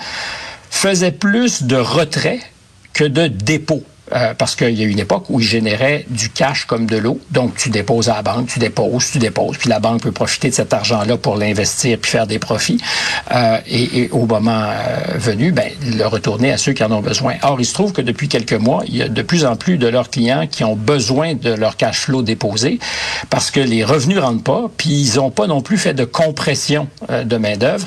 faisaient 0.70 1.12
plus 1.12 1.64
de 1.64 1.76
retraits 1.76 2.40
que 2.92 3.04
de 3.04 3.26
dépôts. 3.26 3.82
Euh, 4.14 4.34
parce 4.36 4.56
qu'il 4.56 4.78
y 4.78 4.82
a 4.82 4.86
une 4.86 4.98
époque 4.98 5.24
où 5.30 5.40
ils 5.40 5.46
généraient 5.46 6.04
du 6.10 6.28
cash 6.28 6.66
comme 6.66 6.86
de 6.86 6.96
l'eau. 6.96 7.18
Donc, 7.30 7.56
tu 7.56 7.70
déposes 7.70 8.10
à 8.10 8.14
la 8.16 8.22
banque, 8.22 8.48
tu 8.48 8.58
déposes, 8.58 9.10
tu 9.12 9.18
déposes, 9.18 9.56
puis 9.56 9.70
la 9.70 9.78
banque 9.78 10.02
peut 10.02 10.12
profiter 10.12 10.50
de 10.50 10.54
cet 10.54 10.74
argent-là 10.74 11.16
pour 11.16 11.36
l'investir 11.36 11.98
puis 11.98 12.10
faire 12.10 12.26
des 12.26 12.38
profits. 12.38 12.78
Euh, 13.34 13.58
et, 13.66 14.02
et, 14.02 14.10
au 14.10 14.26
moment 14.26 14.64
euh, 14.64 15.16
venu, 15.16 15.52
ben, 15.52 15.70
le 15.86 16.04
retourner 16.04 16.52
à 16.52 16.58
ceux 16.58 16.72
qui 16.72 16.84
en 16.84 16.92
ont 16.92 17.00
besoin. 17.00 17.34
Or, 17.42 17.58
il 17.60 17.64
se 17.64 17.72
trouve 17.72 17.92
que 17.92 18.02
depuis 18.02 18.28
quelques 18.28 18.52
mois, 18.52 18.82
il 18.86 18.96
y 18.96 19.02
a 19.02 19.08
de 19.08 19.22
plus 19.22 19.46
en 19.46 19.56
plus 19.56 19.78
de 19.78 19.86
leurs 19.86 20.10
clients 20.10 20.46
qui 20.46 20.64
ont 20.64 20.76
besoin 20.76 21.34
de 21.34 21.50
leur 21.50 21.76
cash 21.76 22.00
flow 22.00 22.22
déposé 22.22 22.78
parce 23.30 23.50
que 23.50 23.60
les 23.60 23.82
revenus 23.82 24.18
rentrent 24.18 24.42
pas, 24.42 24.70
puis 24.76 24.90
ils 24.90 25.16
n'ont 25.16 25.30
pas 25.30 25.46
non 25.46 25.62
plus 25.62 25.78
fait 25.78 25.94
de 25.94 26.04
compression 26.04 26.88
euh, 27.10 27.24
de 27.24 27.36
main-d'œuvre. 27.36 27.86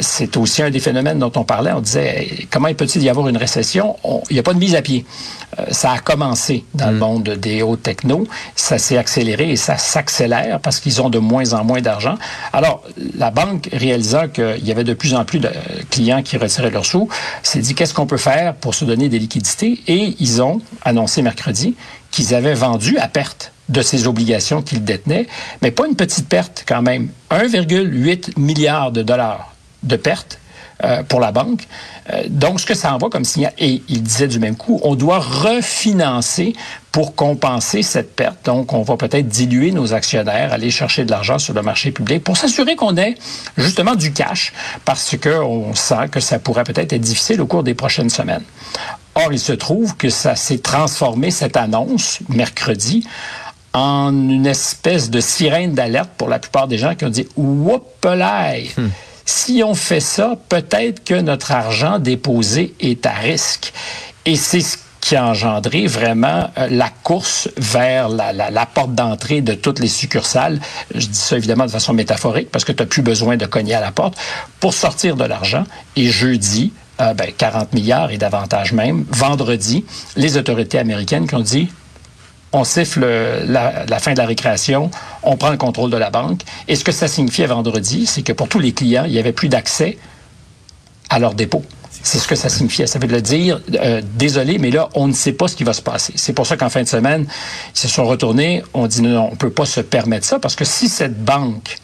C'est 0.00 0.36
aussi 0.36 0.62
un 0.62 0.70
des 0.70 0.80
phénomènes 0.80 1.18
dont 1.18 1.32
on 1.36 1.44
parlait. 1.44 1.72
On 1.72 1.80
disait, 1.80 2.46
comment 2.50 2.72
peut-il 2.74 3.02
y 3.02 3.08
avoir 3.08 3.28
une 3.28 3.36
récession? 3.36 3.96
il 4.30 4.34
n'y 4.34 4.40
a 4.40 4.42
pas 4.42 4.54
de 4.54 4.58
mise 4.58 4.74
à 4.74 4.82
pied. 4.82 5.04
Euh, 5.58 5.64
ça 5.70 5.92
a 5.92 5.98
commencé 5.98 6.64
dans 6.74 6.90
le 6.90 6.96
mm. 6.96 6.98
monde 6.98 7.28
des 7.30 7.62
hauts 7.62 7.76
techno, 7.76 8.26
ça 8.56 8.78
s'est 8.78 8.96
accéléré 8.96 9.50
et 9.50 9.56
ça 9.56 9.76
s'accélère 9.76 10.60
parce 10.60 10.80
qu'ils 10.80 11.02
ont 11.02 11.10
de 11.10 11.18
moins 11.18 11.52
en 11.52 11.64
moins 11.64 11.80
d'argent. 11.80 12.16
Alors, 12.52 12.82
la 13.16 13.30
banque, 13.30 13.68
réalisant 13.72 14.28
qu'il 14.28 14.64
y 14.64 14.70
avait 14.70 14.84
de 14.84 14.94
plus 14.94 15.14
en 15.14 15.24
plus 15.24 15.40
de 15.40 15.50
clients 15.90 16.22
qui 16.22 16.36
retiraient 16.36 16.70
leurs 16.70 16.86
sous, 16.86 17.08
s'est 17.42 17.60
dit 17.60 17.74
qu'est-ce 17.74 17.94
qu'on 17.94 18.06
peut 18.06 18.16
faire 18.16 18.54
pour 18.54 18.74
se 18.74 18.84
donner 18.84 19.08
des 19.08 19.18
liquidités? 19.18 19.80
Et 19.86 20.16
ils 20.18 20.42
ont 20.42 20.60
annoncé 20.84 21.22
mercredi 21.22 21.74
qu'ils 22.10 22.34
avaient 22.34 22.54
vendu 22.54 22.98
à 22.98 23.08
perte 23.08 23.52
de 23.68 23.80
ces 23.82 24.06
obligations 24.06 24.60
qu'ils 24.62 24.84
détenaient, 24.84 25.26
mais 25.62 25.70
pas 25.70 25.86
une 25.86 25.96
petite 25.96 26.28
perte 26.28 26.64
quand 26.66 26.82
même, 26.82 27.08
1,8 27.30 28.38
milliard 28.38 28.92
de 28.92 29.02
dollars 29.02 29.54
de 29.82 29.96
pertes 29.96 30.38
euh, 30.84 31.04
pour 31.04 31.20
la 31.20 31.30
banque. 31.30 31.68
Euh, 32.12 32.24
donc, 32.28 32.58
ce 32.58 32.66
que 32.66 32.74
ça 32.74 32.92
envoie 32.92 33.08
comme 33.08 33.24
signal, 33.24 33.52
et 33.56 33.82
il 33.88 34.02
disait 34.02 34.26
du 34.26 34.40
même 34.40 34.56
coup, 34.56 34.80
on 34.82 34.96
doit 34.96 35.20
refinancer 35.20 36.54
pour 36.90 37.14
compenser 37.14 37.82
cette 37.82 38.16
perte. 38.16 38.44
Donc, 38.46 38.72
on 38.72 38.82
va 38.82 38.96
peut-être 38.96 39.28
diluer 39.28 39.70
nos 39.70 39.94
actionnaires, 39.94 40.52
aller 40.52 40.72
chercher 40.72 41.04
de 41.04 41.12
l'argent 41.12 41.38
sur 41.38 41.54
le 41.54 41.62
marché 41.62 41.92
public 41.92 42.24
pour 42.24 42.36
s'assurer 42.36 42.74
qu'on 42.74 42.96
ait 42.96 43.14
justement 43.56 43.94
du 43.94 44.12
cash, 44.12 44.52
parce 44.84 45.16
qu'on 45.16 45.72
sent 45.76 46.08
que 46.10 46.18
ça 46.18 46.40
pourrait 46.40 46.64
peut-être 46.64 46.92
être 46.92 47.00
difficile 47.00 47.40
au 47.40 47.46
cours 47.46 47.62
des 47.62 47.74
prochaines 47.74 48.10
semaines. 48.10 48.44
Or, 49.14 49.32
il 49.32 49.38
se 49.38 49.52
trouve 49.52 49.96
que 49.96 50.08
ça 50.08 50.34
s'est 50.34 50.58
transformé, 50.58 51.30
cette 51.30 51.56
annonce, 51.56 52.18
mercredi, 52.28 53.06
en 53.72 54.10
une 54.10 54.46
espèce 54.46 55.10
de 55.10 55.20
sirène 55.20 55.74
d'alerte 55.74 56.10
pour 56.16 56.28
la 56.28 56.40
plupart 56.40 56.66
des 56.66 56.76
gens 56.76 56.96
qui 56.96 57.04
ont 57.04 57.10
dit 57.10 57.28
«Whoopalaï! 57.36 58.70
Hmm 58.76 58.88
si 59.24 59.62
on 59.64 59.74
fait 59.74 60.00
ça, 60.00 60.36
peut-être 60.48 61.04
que 61.04 61.14
notre 61.14 61.52
argent 61.52 61.98
déposé 61.98 62.74
est 62.80 63.06
à 63.06 63.12
risque. 63.12 63.72
Et 64.24 64.36
c'est 64.36 64.60
ce 64.60 64.76
qui 65.02 65.16
a 65.16 65.26
engendré 65.26 65.86
vraiment 65.86 66.48
euh, 66.56 66.68
la 66.70 66.88
course 66.88 67.48
vers 67.56 68.08
la, 68.08 68.66
porte 68.66 68.94
d'entrée 68.94 69.40
de 69.40 69.52
toutes 69.52 69.80
les 69.80 69.88
succursales. 69.88 70.60
Je 70.94 71.06
dis 71.06 71.18
ça 71.18 71.36
évidemment 71.36 71.66
de 71.66 71.70
façon 71.70 71.92
métaphorique 71.92 72.50
parce 72.50 72.64
que 72.64 72.72
tu 72.72 72.82
n'as 72.82 72.88
plus 72.88 73.02
besoin 73.02 73.36
de 73.36 73.44
cogner 73.44 73.74
à 73.74 73.80
la 73.80 73.90
porte 73.90 74.14
pour 74.60 74.72
sortir 74.72 75.16
de 75.16 75.24
l'argent. 75.24 75.64
Et 75.96 76.06
jeudi, 76.06 76.72
euh, 77.00 77.14
ben, 77.14 77.30
40 77.36 77.72
milliards 77.74 78.12
et 78.12 78.16
davantage 78.16 78.72
même, 78.72 79.04
vendredi, 79.10 79.84
les 80.16 80.36
autorités 80.36 80.78
américaines 80.78 81.26
qui 81.26 81.34
ont 81.34 81.40
dit 81.40 81.68
on 82.52 82.64
siffle 82.64 83.06
la, 83.46 83.98
fin 83.98 84.12
de 84.12 84.18
la 84.18 84.26
récréation, 84.26 84.90
on 85.22 85.36
prend 85.36 85.50
le 85.50 85.56
contrôle 85.56 85.90
de 85.90 85.96
la 85.96 86.10
banque. 86.10 86.42
Et 86.68 86.76
ce 86.76 86.84
que 86.84 86.92
ça 86.92 87.08
signifiait 87.08 87.46
vendredi, 87.46 88.06
c'est 88.06 88.22
que 88.22 88.32
pour 88.32 88.48
tous 88.48 88.58
les 88.58 88.72
clients, 88.72 89.04
il 89.04 89.12
n'y 89.12 89.18
avait 89.18 89.32
plus 89.32 89.48
d'accès 89.48 89.98
à 91.08 91.18
leur 91.18 91.34
dépôt. 91.34 91.62
C'est 92.02 92.18
ce 92.18 92.26
que 92.26 92.34
ça 92.34 92.48
signifiait. 92.48 92.86
Ça 92.86 92.98
veut 92.98 93.20
dire, 93.20 93.60
euh, 93.74 94.02
désolé, 94.14 94.58
mais 94.58 94.70
là, 94.70 94.88
on 94.94 95.06
ne 95.06 95.12
sait 95.12 95.32
pas 95.32 95.46
ce 95.46 95.54
qui 95.54 95.62
va 95.64 95.72
se 95.72 95.82
passer. 95.82 96.12
C'est 96.16 96.32
pour 96.32 96.46
ça 96.46 96.56
qu'en 96.56 96.68
fin 96.68 96.82
de 96.82 96.88
semaine, 96.88 97.26
ils 97.74 97.78
se 97.78 97.88
sont 97.88 98.04
retournés. 98.04 98.62
On 98.74 98.86
dit 98.86 99.02
non, 99.02 99.28
on 99.28 99.30
ne 99.30 99.36
peut 99.36 99.50
pas 99.50 99.66
se 99.66 99.80
permettre 99.80 100.26
ça 100.26 100.38
parce 100.38 100.56
que 100.56 100.64
si 100.64 100.88
cette 100.88 101.22
banque 101.22 101.78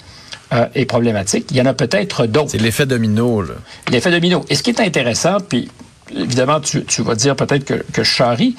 euh, 0.53 0.67
est 0.75 0.87
problématique, 0.87 1.47
il 1.51 1.57
y 1.57 1.61
en 1.61 1.67
a 1.67 1.75
peut-être 1.75 2.27
d'autres. 2.27 2.51
C'est 2.51 2.59
l'effet 2.59 2.85
domino. 2.85 3.45
L'effet 3.91 4.11
domino. 4.11 4.45
Et 4.49 4.57
ce 4.57 4.63
qui 4.63 4.71
est 4.71 4.81
intéressant, 4.81 5.39
puis 5.41 5.71
évidemment, 6.15 6.61
tu, 6.61 7.03
vas 7.03 7.15
dire 7.15 7.37
peut-être 7.37 7.65
que, 7.65 7.85
que 7.93 8.03
je 8.03 8.11
charrie, 8.11 8.57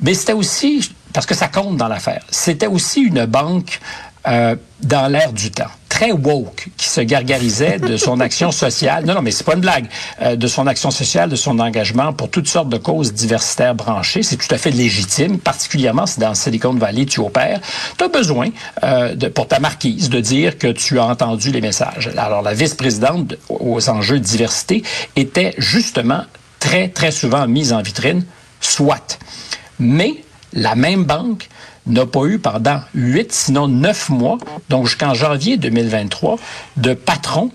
mais 0.00 0.14
c'était 0.14 0.32
aussi, 0.32 0.88
parce 1.12 1.26
que 1.26 1.34
ça 1.34 1.48
compte 1.48 1.76
dans 1.76 1.88
l'affaire, 1.88 2.24
c'était 2.30 2.66
aussi 2.66 3.02
une 3.02 3.26
banque 3.26 3.80
euh, 4.28 4.54
dans 4.80 5.08
l'air 5.08 5.32
du 5.32 5.50
temps, 5.50 5.70
très 5.88 6.12
woke, 6.12 6.68
qui 6.76 6.86
se 6.86 7.00
gargarisait 7.00 7.80
de 7.80 7.96
son 7.96 8.20
action 8.28 8.52
sociale. 8.52 9.04
Non, 9.04 9.14
non, 9.14 9.22
mais 9.22 9.32
c'est 9.32 9.42
pas 9.42 9.54
une 9.54 9.60
blague. 9.60 9.86
Euh, 10.20 10.36
de 10.36 10.46
son 10.46 10.68
action 10.68 10.92
sociale, 10.92 11.28
de 11.28 11.34
son 11.34 11.58
engagement 11.58 12.12
pour 12.12 12.30
toutes 12.30 12.46
sortes 12.46 12.68
de 12.68 12.76
causes 12.76 13.12
diversitaires 13.12 13.74
branchées. 13.74 14.22
C'est 14.22 14.36
tout 14.36 14.54
à 14.54 14.58
fait 14.58 14.70
légitime, 14.70 15.40
particulièrement 15.40 16.06
si 16.06 16.20
dans 16.20 16.34
Silicon 16.34 16.74
Valley 16.74 17.04
tu 17.04 17.18
opères. 17.18 17.60
Tu 17.98 18.04
as 18.04 18.08
besoin, 18.08 18.50
euh, 18.84 19.16
de, 19.16 19.26
pour 19.26 19.48
ta 19.48 19.58
marquise, 19.58 20.08
de 20.08 20.20
dire 20.20 20.56
que 20.56 20.68
tu 20.68 21.00
as 21.00 21.04
entendu 21.04 21.50
les 21.50 21.60
messages. 21.60 22.10
Alors, 22.16 22.42
la 22.42 22.54
vice-présidente 22.54 23.34
aux 23.48 23.90
enjeux 23.90 24.20
de 24.20 24.24
diversité 24.24 24.84
était 25.16 25.54
justement 25.58 26.22
très, 26.60 26.88
très 26.88 27.10
souvent 27.10 27.48
mise 27.48 27.72
en 27.72 27.82
vitrine, 27.82 28.24
soit. 28.60 29.18
Mais 29.80 30.22
la 30.52 30.74
même 30.74 31.04
banque 31.04 31.48
n'a 31.86 32.06
pas 32.06 32.24
eu 32.24 32.38
pendant 32.38 32.80
huit, 32.94 33.32
sinon 33.32 33.68
neuf 33.68 34.08
mois, 34.08 34.38
donc 34.68 34.86
jusqu'en 34.86 35.14
janvier 35.14 35.56
2023, 35.56 36.38
de 36.76 36.94
patron 36.94 37.50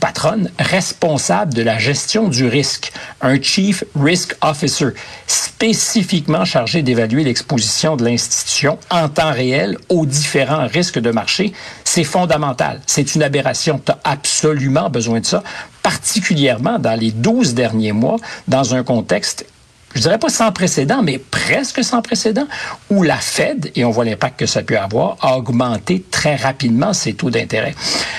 patronne 0.00 0.50
responsable 0.58 1.54
de 1.54 1.62
la 1.62 1.78
gestion 1.78 2.28
du 2.28 2.46
risque, 2.46 2.92
un 3.20 3.40
Chief 3.40 3.84
Risk 3.94 4.36
Officer, 4.40 4.88
spécifiquement 5.26 6.44
chargé 6.44 6.82
d'évaluer 6.82 7.24
l'exposition 7.24 7.96
de 7.96 8.04
l'institution 8.04 8.78
en 8.90 9.08
temps 9.08 9.32
réel 9.32 9.76
aux 9.88 10.06
différents 10.06 10.66
risques 10.66 10.98
de 10.98 11.10
marché. 11.10 11.52
C'est 11.84 12.04
fondamental. 12.04 12.80
C'est 12.86 13.14
une 13.14 13.22
aberration. 13.22 13.80
Tu 13.84 13.92
as 13.92 13.98
absolument 14.04 14.90
besoin 14.90 15.20
de 15.20 15.26
ça, 15.26 15.42
particulièrement 15.82 16.78
dans 16.78 16.98
les 16.98 17.10
12 17.10 17.54
derniers 17.54 17.92
mois, 17.92 18.16
dans 18.48 18.74
un 18.74 18.82
contexte 18.82 19.46
je 19.94 20.00
dirais 20.00 20.18
pas 20.18 20.28
sans 20.28 20.52
précédent, 20.52 21.02
mais 21.02 21.18
presque 21.18 21.84
sans 21.84 22.02
précédent, 22.02 22.46
où 22.90 23.02
la 23.02 23.16
Fed, 23.16 23.70
et 23.74 23.84
on 23.84 23.90
voit 23.90 24.04
l'impact 24.04 24.40
que 24.40 24.46
ça 24.46 24.62
peut 24.62 24.78
avoir, 24.78 25.16
a 25.20 25.36
augmenté 25.36 26.04
très 26.10 26.36
rapidement 26.36 26.92
ses 26.92 27.14
taux 27.14 27.30
d'intérêt. 27.30 27.74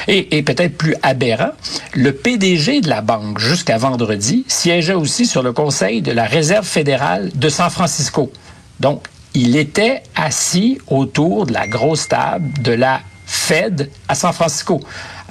Et, 0.08 0.38
et 0.38 0.44
peut-être 0.44 0.77
plus 0.77 0.96
aberrant, 1.03 1.51
le 1.94 2.12
PDG 2.13 2.82
de 2.82 2.89
la 2.89 3.01
banque, 3.01 3.39
jusqu'à 3.39 3.77
vendredi, 3.77 4.46
siégeait 4.48 4.94
aussi 4.94 5.25
sur 5.25 5.44
le 5.44 5.51
conseil 5.51 6.01
de 6.01 6.12
la 6.12 6.25
Réserve 6.25 6.65
fédérale 6.65 7.32
de 7.36 7.50
San 7.50 7.70
Francisco. 7.70 8.32
Donc, 8.79 9.08
il 9.34 9.58
était 9.58 10.01
assis 10.15 10.79
autour 10.88 11.46
de 11.46 11.53
la 11.53 11.67
grosse 11.67 12.08
table 12.08 12.62
de 12.62 12.72
la 12.72 13.01
Fed 13.25 13.89
à 14.08 14.15
San 14.15 14.32
Francisco. 14.34 14.79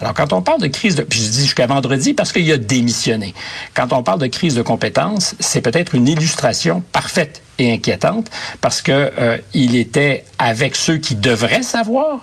Alors, 0.04 0.12
quand 0.12 0.34
on 0.34 0.42
parle 0.42 0.60
de 0.60 0.66
crise 0.66 0.96
de, 0.96 1.02
puis 1.02 1.18
je 1.18 1.30
dis 1.30 1.40
jusqu'à 1.44 1.66
vendredi 1.66 2.12
parce 2.12 2.30
qu'il 2.30 2.52
a 2.52 2.58
démissionné. 2.58 3.32
Quand 3.72 3.90
on 3.94 4.02
parle 4.02 4.20
de 4.20 4.26
crise 4.26 4.54
de 4.54 4.60
compétences, 4.60 5.34
c'est 5.40 5.62
peut-être 5.62 5.94
une 5.94 6.06
illustration 6.06 6.82
parfaite 6.92 7.40
et 7.58 7.72
inquiétante 7.72 8.30
parce 8.60 8.82
que 8.82 9.10
euh, 9.18 9.38
il 9.54 9.76
était 9.76 10.26
avec 10.38 10.76
ceux 10.76 10.98
qui 10.98 11.14
devraient 11.14 11.62
savoir 11.62 12.20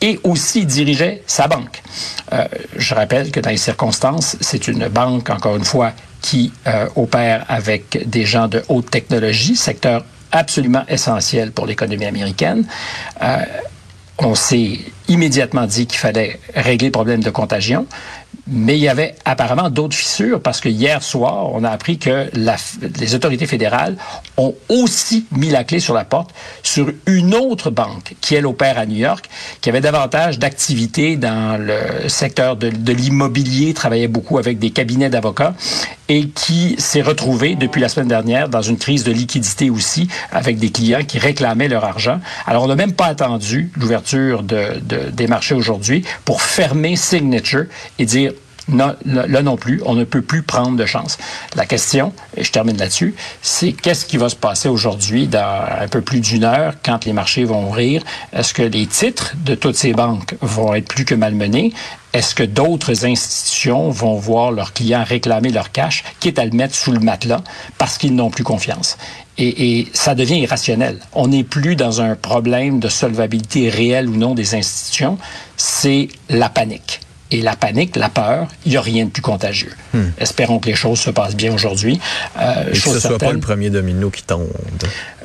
et 0.00 0.18
aussi 0.24 0.66
dirigeait 0.66 1.22
sa 1.28 1.46
banque. 1.46 1.84
Euh, 2.32 2.46
je 2.74 2.96
rappelle 2.96 3.30
que 3.30 3.38
dans 3.38 3.50
les 3.50 3.58
circonstances, 3.58 4.36
c'est 4.40 4.66
une 4.66 4.88
banque, 4.88 5.30
encore 5.30 5.54
une 5.54 5.64
fois, 5.64 5.92
qui 6.22 6.52
euh, 6.66 6.88
opère 6.96 7.44
avec 7.48 8.08
des 8.10 8.24
gens 8.24 8.48
de 8.48 8.64
haute 8.68 8.90
technologie, 8.90 9.54
secteur 9.54 10.04
absolument 10.32 10.84
essentiel 10.88 11.52
pour 11.52 11.66
l'économie 11.66 12.06
américaine. 12.06 12.64
Euh, 13.22 13.44
on 14.20 14.34
s'est 14.34 14.78
immédiatement 15.08 15.66
dit 15.66 15.86
qu'il 15.86 15.98
fallait 15.98 16.38
régler 16.54 16.88
le 16.88 16.92
problème 16.92 17.22
de 17.22 17.30
contagion, 17.30 17.86
Mais 18.52 18.76
il 18.76 18.80
y 18.80 18.88
avait 18.88 19.14
apparemment 19.24 19.70
d'autres 19.70 19.94
fissures 19.94 20.40
parce 20.40 20.60
que 20.60 20.68
hier 20.68 21.04
soir, 21.04 21.52
on 21.52 21.62
a 21.62 21.70
appris 21.70 21.98
que 21.98 22.28
les 22.98 23.14
autorités 23.14 23.46
fédérales 23.46 23.96
ont 24.36 24.54
aussi 24.68 25.26
mis 25.30 25.50
la 25.50 25.62
clé 25.62 25.78
sur 25.78 25.94
la 25.94 26.04
porte 26.04 26.30
sur 26.64 26.90
une 27.06 27.34
autre 27.34 27.70
banque 27.70 28.16
qui, 28.20 28.34
elle, 28.34 28.46
opère 28.46 28.76
à 28.76 28.86
New 28.86 28.96
York, 28.96 29.28
qui 29.60 29.68
avait 29.68 29.80
davantage 29.80 30.40
d'activités 30.40 31.16
dans 31.16 31.60
le 31.60 32.08
secteur 32.08 32.56
de, 32.56 32.70
de 32.70 32.92
l'immobilier, 32.92 33.72
travaillait 33.72 34.08
beaucoup 34.08 34.38
avec 34.38 34.58
des 34.58 34.70
cabinets 34.70 35.10
d'avocats 35.10 35.54
et 36.10 36.26
qui 36.26 36.74
s'est 36.76 37.02
retrouvée 37.02 37.54
depuis 37.54 37.80
la 37.80 37.88
semaine 37.88 38.08
dernière 38.08 38.48
dans 38.48 38.62
une 38.62 38.78
crise 38.78 39.04
de 39.04 39.12
liquidité 39.12 39.70
aussi 39.70 40.08
avec 40.32 40.58
des 40.58 40.70
clients 40.70 41.04
qui 41.06 41.20
réclamaient 41.20 41.68
leur 41.68 41.84
argent. 41.84 42.18
Alors, 42.48 42.64
on 42.64 42.66
n'a 42.66 42.74
même 42.74 42.94
pas 42.94 43.06
attendu 43.06 43.70
l'ouverture 43.76 44.42
de, 44.42 44.80
de, 44.80 45.08
des 45.10 45.28
marchés 45.28 45.54
aujourd'hui 45.54 46.04
pour 46.24 46.42
fermer 46.42 46.96
Signature 46.96 47.66
et 48.00 48.06
dire 48.06 48.32
non, 48.70 48.94
là 49.04 49.42
non 49.42 49.56
plus, 49.56 49.80
on 49.84 49.94
ne 49.94 50.04
peut 50.04 50.22
plus 50.22 50.42
prendre 50.42 50.76
de 50.76 50.86
chance. 50.86 51.18
La 51.56 51.66
question, 51.66 52.12
et 52.36 52.44
je 52.44 52.52
termine 52.52 52.76
là-dessus, 52.76 53.14
c'est 53.42 53.72
qu'est-ce 53.72 54.04
qui 54.04 54.16
va 54.16 54.28
se 54.28 54.36
passer 54.36 54.68
aujourd'hui 54.68 55.26
dans 55.26 55.64
un 55.80 55.88
peu 55.88 56.00
plus 56.00 56.20
d'une 56.20 56.44
heure 56.44 56.74
quand 56.84 57.04
les 57.04 57.12
marchés 57.12 57.44
vont 57.44 57.66
ouvrir? 57.66 58.02
Est-ce 58.32 58.54
que 58.54 58.62
les 58.62 58.86
titres 58.86 59.34
de 59.44 59.54
toutes 59.54 59.76
ces 59.76 59.92
banques 59.92 60.36
vont 60.40 60.74
être 60.74 60.88
plus 60.88 61.04
que 61.04 61.14
malmenés? 61.14 61.72
Est-ce 62.12 62.34
que 62.34 62.42
d'autres 62.42 63.06
institutions 63.06 63.90
vont 63.90 64.16
voir 64.16 64.50
leurs 64.50 64.72
clients 64.72 65.04
réclamer 65.04 65.50
leur 65.50 65.70
cash, 65.70 66.02
quitte 66.18 66.40
à 66.40 66.44
le 66.44 66.50
mettre 66.50 66.74
sous 66.74 66.90
le 66.90 66.98
matelas 66.98 67.42
parce 67.78 67.98
qu'ils 67.98 68.14
n'ont 68.14 68.30
plus 68.30 68.42
confiance? 68.42 68.98
Et, 69.38 69.78
et, 69.78 69.88
ça 69.92 70.14
devient 70.14 70.40
irrationnel. 70.40 70.98
On 71.12 71.28
n'est 71.28 71.44
plus 71.44 71.76
dans 71.76 72.00
un 72.00 72.16
problème 72.16 72.80
de 72.80 72.88
solvabilité 72.88 73.70
réelle 73.70 74.08
ou 74.08 74.16
non 74.16 74.34
des 74.34 74.54
institutions, 74.54 75.18
c'est 75.56 76.08
la 76.28 76.48
panique. 76.48 77.00
Et 77.32 77.42
la 77.42 77.54
panique, 77.54 77.94
la 77.96 78.08
peur, 78.08 78.48
il 78.66 78.72
n'y 78.72 78.76
a 78.76 78.80
rien 78.80 79.04
de 79.04 79.10
plus 79.10 79.22
contagieux. 79.22 79.72
Hmm. 79.94 80.08
Espérons 80.18 80.58
que 80.58 80.68
les 80.68 80.74
choses 80.74 80.98
se 80.98 81.10
passent 81.10 81.36
bien 81.36 81.52
aujourd'hui. 81.54 82.00
Euh, 82.38 82.64
Et 82.68 82.72
que 82.72 82.78
ce 82.78 82.90
ne 82.94 82.98
soit 82.98 83.18
pas 83.18 83.32
le 83.32 83.38
premier 83.38 83.70
domino 83.70 84.10
qui 84.10 84.22
tombe. 84.24 84.48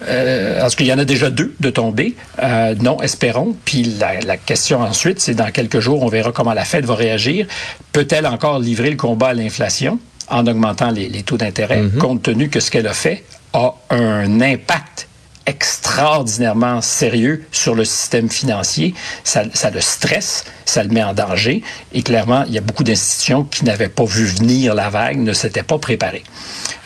Euh, 0.08 0.60
parce 0.60 0.76
qu'il 0.76 0.86
y 0.86 0.94
en 0.94 1.00
a 1.00 1.06
déjà 1.06 1.30
deux 1.30 1.56
de 1.60 1.70
tomber. 1.72 2.16
Euh, 2.44 2.76
non, 2.80 3.02
espérons. 3.02 3.56
Puis 3.66 3.84
la, 4.00 4.20
la 4.22 4.38
question 4.38 4.82
ensuite, 4.82 5.20
c'est 5.20 5.34
dans 5.34 5.50
quelques 5.52 5.80
jours, 5.80 6.04
on 6.04 6.08
verra 6.10 6.32
comment 6.32 6.54
la 6.54 6.66
Fed 6.66 6.86
va 6.86 6.96
réagir. 6.96 7.48
Peut-elle 7.92 8.28
encore 8.28 8.60
livrer 8.60 8.92
le 8.92 8.98
combat 8.98 9.30
à 9.30 9.34
l'inflation 9.34 10.00
en 10.30 10.46
augmentant 10.48 10.92
les, 10.92 11.08
les 11.10 11.24
taux 11.24 11.38
d'intérêt, 11.38 11.82
mm 11.82 11.90
-hmm. 11.90 11.98
compte 11.98 12.22
tenu 12.24 12.50
que 12.50 12.60
ce 12.60 12.70
qu'elle 12.72 12.88
a 12.88 12.94
fait 12.94 13.24
a 13.54 13.74
un 13.90 14.42
impact 14.42 15.08
extraordinairement 15.46 16.82
sérieux 16.82 17.46
sur 17.52 17.76
le 17.76 17.86
système 17.86 18.30
financier. 18.30 18.94
Ça, 19.24 19.44
ça, 19.54 19.70
le 19.70 19.82
stresse, 19.82 20.46
ça 20.66 20.84
le 20.84 20.90
met 20.90 21.04
en 21.04 21.14
danger. 21.14 21.64
Et 21.94 22.02
clairement, 22.02 22.44
il 22.48 22.54
y 22.54 22.58
a 22.58 22.62
beaucoup 22.62 22.84
d'institutions 22.84 23.44
qui 23.44 23.64
n'avaient 23.66 23.90
pas 23.90 24.06
vu 24.06 24.26
venir 24.26 24.74
la 24.74 24.90
vague, 24.90 25.18
ne 25.18 25.34
s'étaient 25.34 25.64
pas 25.64 25.78
préparées. 25.78 26.24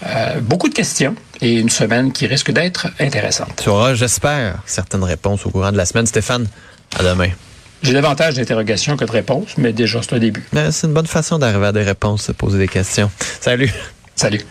Euh, 0.06 0.40
beaucoup 0.42 0.70
de 0.70 0.74
questions 0.74 1.16
et 1.42 1.54
une 1.54 1.70
semaine 1.70 2.12
qui 2.12 2.28
risque 2.28 2.52
d'être 2.52 2.88
intéressante. 3.00 3.62
Tu 3.64 3.70
auras, 3.70 3.94
j'espère, 3.94 4.56
certaines 4.66 5.04
réponses 5.04 5.46
au 5.46 5.50
courant 5.50 5.72
de 5.72 5.78
la 5.78 5.86
semaine. 5.86 6.06
Stéphane, 6.06 6.48
à 6.98 7.04
demain. 7.04 7.30
J'ai 7.82 7.94
davantage 7.94 8.36
d'interrogations 8.36 8.98
que 8.98 9.06
de 9.06 9.12
réponses, 9.12 9.58
mais 9.58 9.72
déjà, 9.72 10.02
c'est 10.02 10.14
un 10.14 10.20
début. 10.20 10.44
C'est 10.72 10.88
une 10.88 10.94
bonne 10.94 11.08
façon 11.08 11.40
d'arriver 11.40 11.68
à 11.68 11.72
des 11.72 11.84
réponses, 11.84 12.28
de 12.28 12.34
poser 12.34 12.58
des 12.58 12.68
questions. 12.68 13.10
Salut. 13.40 13.72
Salut. 14.16 14.42